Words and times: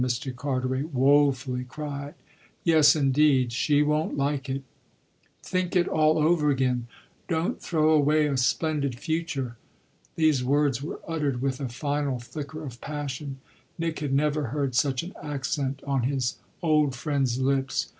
Mr. 0.01 0.35
Carteret 0.35 0.91
woefully 0.95 1.63
cried. 1.63 2.15
"Yes 2.63 2.95
indeed 2.95 3.53
she 3.53 3.83
won't 3.83 4.17
like 4.17 4.49
it." 4.49 4.63
"Think 5.43 5.75
it 5.75 5.87
all 5.87 6.17
over 6.17 6.49
again; 6.49 6.87
don't 7.27 7.61
throw 7.61 7.91
away 7.91 8.25
a 8.25 8.35
splendid 8.35 8.97
future!" 8.99 9.57
These 10.15 10.43
words 10.43 10.81
were 10.81 11.01
uttered 11.07 11.39
with 11.39 11.59
a 11.59 11.69
final 11.69 12.17
flicker 12.17 12.63
of 12.63 12.81
passion 12.81 13.41
Nick 13.77 13.99
had 13.99 14.11
never 14.11 14.45
heard 14.47 14.73
such 14.73 15.03
an 15.03 15.13
accent 15.21 15.83
on 15.85 16.01
his 16.01 16.37
old 16.63 16.95
friend's 16.95 17.39
lips. 17.39 17.85